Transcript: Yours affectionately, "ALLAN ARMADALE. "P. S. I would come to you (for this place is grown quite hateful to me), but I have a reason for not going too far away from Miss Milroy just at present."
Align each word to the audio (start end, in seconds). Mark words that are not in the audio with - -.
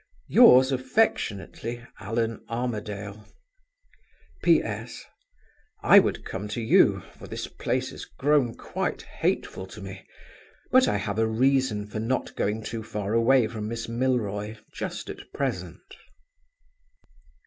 Yours 0.29 0.71
affectionately, 0.71 1.85
"ALLAN 1.99 2.43
ARMADALE. 2.49 3.23
"P. 4.41 4.59
S. 4.63 5.05
I 5.83 5.99
would 5.99 6.25
come 6.25 6.47
to 6.47 6.59
you 6.59 7.01
(for 7.19 7.27
this 7.27 7.45
place 7.47 7.91
is 7.91 8.05
grown 8.05 8.55
quite 8.55 9.03
hateful 9.03 9.67
to 9.67 9.79
me), 9.79 10.07
but 10.71 10.87
I 10.87 10.97
have 10.97 11.19
a 11.19 11.27
reason 11.27 11.85
for 11.85 11.99
not 11.99 12.35
going 12.35 12.63
too 12.63 12.81
far 12.81 13.13
away 13.13 13.45
from 13.45 13.67
Miss 13.67 13.87
Milroy 13.87 14.57
just 14.73 15.07
at 15.07 15.31
present." 15.33 15.85